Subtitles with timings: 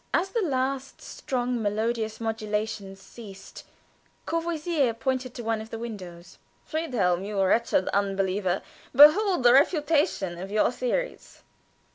[0.15, 3.65] As the last strong, melodious modulations ceased,
[4.25, 6.39] Courvoisier pointed to one of the windows.
[6.65, 8.63] "Friedhelm, you wretched unbeliever,
[8.95, 11.43] behold the refutation of your theories.